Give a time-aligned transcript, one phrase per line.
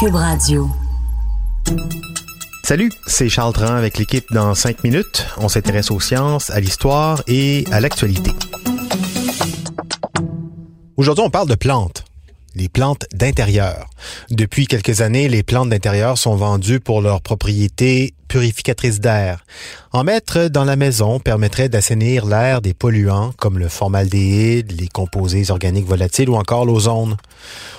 [0.00, 0.68] Cube Radio.
[2.64, 5.26] Salut, c'est Charles Tran avec l'équipe dans 5 minutes.
[5.38, 8.30] On s'intéresse aux sciences, à l'histoire et à l'actualité.
[10.96, 12.04] Aujourd'hui, on parle de plantes.
[12.54, 13.88] Les plantes d'intérieur.
[14.30, 19.44] Depuis quelques années, les plantes d'intérieur sont vendues pour leurs propriétés purificatrices d'air.
[19.92, 25.50] En mettre dans la maison permettrait d'assainir l'air des polluants comme le formaldéhyde, les composés
[25.50, 27.16] organiques volatiles ou encore l'ozone.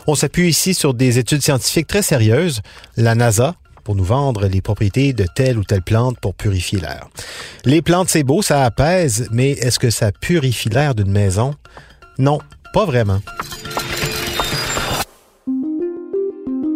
[0.08, 2.62] On s'appuie ici sur des études scientifiques très sérieuses.
[2.98, 7.08] La NASA, pour nous vendre les propriétés de telle ou telle plante pour purifier l'air.
[7.66, 11.56] Les plantes, c'est beau, ça apaise, mais est-ce que ça purifie l'air d'une maison?
[12.18, 12.40] Non,
[12.74, 13.20] pas vraiment.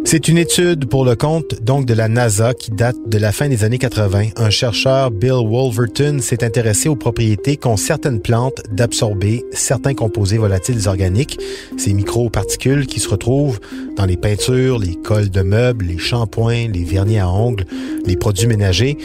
[0.06, 3.48] C'est une étude pour le compte donc de la NASA qui date de la fin
[3.48, 4.28] des années 80.
[4.36, 10.88] Un chercheur, Bill Wolverton, s'est intéressé aux propriétés qu'ont certaines plantes d'absorber certains composés volatiles
[10.88, 11.40] organiques,
[11.78, 13.60] ces micro-particules qui se retrouvent
[13.96, 17.64] dans les peintures, les cols de meubles, les shampoings, les vernis à ongles,
[18.04, 18.98] les produits ménagers,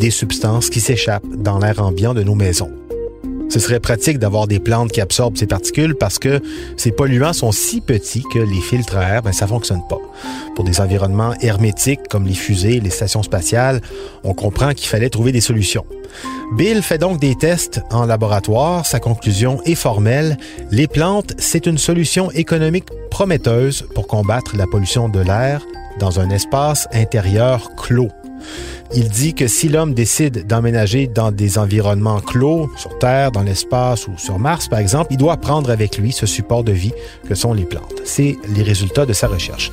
[0.00, 2.72] des substances qui s'échappent dans l'air ambiant de nos maisons.
[3.48, 6.40] Ce serait pratique d'avoir des plantes qui absorbent ces particules parce que
[6.76, 9.98] ces polluants sont si petits que les filtres à air, ben, ça fonctionne pas.
[10.54, 13.80] Pour des environnements hermétiques comme les fusées, les stations spatiales,
[14.24, 15.86] on comprend qu'il fallait trouver des solutions.
[16.56, 18.86] Bill fait donc des tests en laboratoire.
[18.86, 20.36] Sa conclusion est formelle.
[20.70, 25.62] Les plantes, c'est une solution économique prometteuse pour combattre la pollution de l'air
[25.98, 28.10] dans un espace intérieur clos.
[28.94, 34.06] Il dit que si l'homme décide d'emménager dans des environnements clos, sur Terre, dans l'espace
[34.06, 36.92] ou sur Mars, par exemple, il doit prendre avec lui ce support de vie
[37.28, 38.00] que sont les plantes.
[38.04, 39.72] C'est les résultats de sa recherche.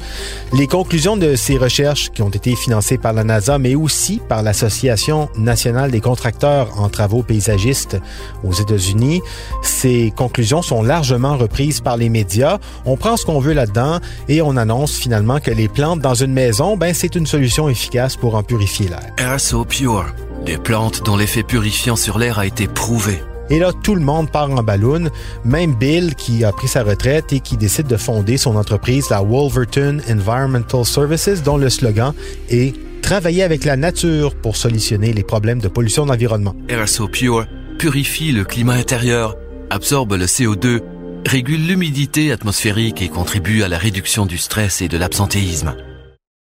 [0.52, 4.42] Les conclusions de ces recherches, qui ont été financées par la NASA, mais aussi par
[4.42, 7.98] l'Association nationale des contracteurs en travaux paysagistes
[8.44, 9.22] aux États-Unis,
[9.62, 12.58] ces conclusions sont largement reprises par les médias.
[12.86, 16.34] On prend ce qu'on veut là-dedans et on annonce finalement que les plantes dans une
[16.34, 19.00] maison, ben, c'est une solution efficace pour en purifier l'air.
[19.18, 20.06] Air So Pure,
[20.46, 23.22] des plantes dont l'effet purifiant sur l'air a été prouvé.
[23.50, 25.10] Et là, tout le monde part en ballon,
[25.44, 29.22] même Bill qui a pris sa retraite et qui décide de fonder son entreprise, la
[29.22, 32.14] Wolverton Environmental Services, dont le slogan
[32.50, 36.56] est Travailler avec la nature pour solutionner les problèmes de pollution d'environnement.
[36.70, 37.46] Air So Pure
[37.78, 39.36] purifie le climat intérieur,
[39.70, 40.80] absorbe le CO2,
[41.26, 45.76] régule l'humidité atmosphérique et contribue à la réduction du stress et de l'absentéisme.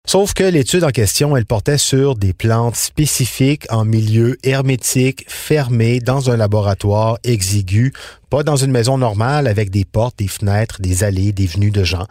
[0.04, 6.00] Sauf que l'étude en question, elle portait sur des plantes spécifiques en milieu hermétique, fermé,
[6.00, 7.92] dans un laboratoire exigu,
[8.28, 11.84] pas dans une maison normale avec des portes, des fenêtres, des allées, des venues de
[11.84, 12.08] gens.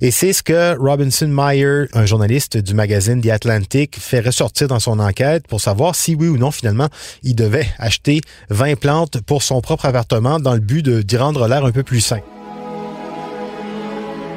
[0.00, 4.80] Et c'est ce que Robinson Meyer, un journaliste du magazine The Atlantic, fait ressortir dans
[4.80, 6.88] son enquête pour savoir si oui ou non, finalement,
[7.22, 11.66] il devait acheter 20 plantes pour son propre appartement dans le but d'y rendre l'air
[11.66, 12.20] un peu plus sain.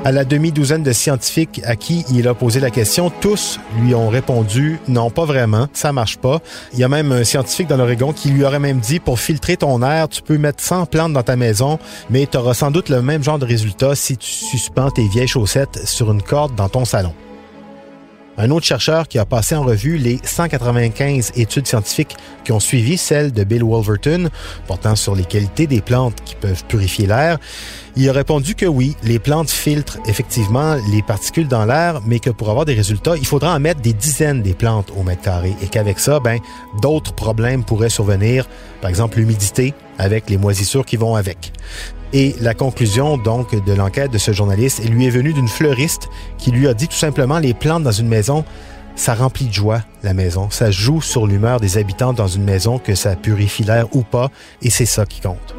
[0.05, 4.07] À la demi-douzaine de scientifiques à qui il a posé la question, tous lui ont
[4.07, 6.39] répondu non, pas vraiment, ça marche pas.
[6.71, 9.57] Il y a même un scientifique dans l'Oregon qui lui aurait même dit pour filtrer
[9.57, 11.79] ton air, tu peux mettre 100 plantes dans ta maison,
[12.09, 15.27] mais tu auras sans doute le même genre de résultat si tu suspends tes vieilles
[15.27, 17.13] chaussettes sur une corde dans ton salon.
[18.41, 22.97] Un autre chercheur qui a passé en revue les 195 études scientifiques qui ont suivi
[22.97, 24.29] celle de Bill Wolverton
[24.65, 27.37] portant sur les qualités des plantes qui peuvent purifier l'air,
[27.99, 32.29] il a répondu que oui, les plantes filtrent effectivement les particules dans l'air, mais que
[32.29, 35.53] pour avoir des résultats, il faudra en mettre des dizaines des plantes au mètre carré
[35.61, 36.39] et qu'avec ça, ben,
[36.81, 38.47] d'autres problèmes pourraient survenir,
[38.79, 41.51] par exemple l'humidité avec les moisissures qui vont avec.
[42.13, 46.51] Et la conclusion donc de l'enquête de ce journaliste lui est venue d'une fleuriste qui
[46.51, 48.45] lui a dit tout simplement les plantes dans une maison,
[48.95, 52.79] ça remplit de joie la maison, ça joue sur l'humeur des habitants dans une maison
[52.79, 54.31] que ça purifie l'air ou pas
[54.61, 55.58] et c'est ça qui compte.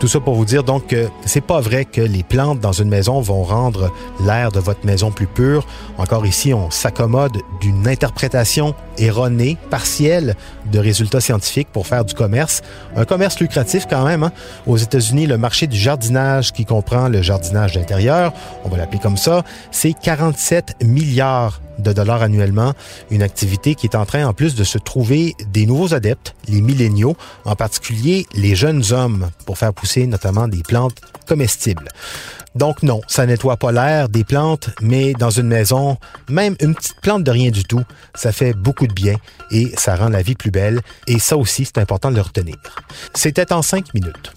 [0.00, 2.88] Tout ça pour vous dire donc que c'est pas vrai que les plantes dans une
[2.88, 3.92] maison vont rendre
[4.24, 5.66] l'air de votre maison plus pur.
[5.98, 10.36] Encore ici, on s'accommode d'une interprétation erronée, partielle
[10.72, 12.62] de résultats scientifiques pour faire du commerce.
[12.96, 14.22] Un commerce lucratif quand même.
[14.22, 14.32] Hein?
[14.66, 18.32] Aux États-Unis, le marché du jardinage qui comprend le jardinage d'intérieur,
[18.64, 22.74] on va l'appeler comme ça, c'est 47 milliards de dollars annuellement,
[23.10, 26.60] une activité qui est en train en plus de se trouver des nouveaux adeptes, les
[26.60, 31.88] milléniaux, en particulier les jeunes hommes, pour faire pousser notamment des plantes comestibles.
[32.54, 35.98] Donc non, ça nettoie pas l'air des plantes, mais dans une maison,
[36.28, 37.82] même une petite plante de rien du tout,
[38.14, 39.16] ça fait beaucoup de bien
[39.52, 40.80] et ça rend la vie plus belle.
[41.06, 42.56] Et ça aussi, c'est important de le retenir.
[43.14, 44.32] C'était en cinq minutes.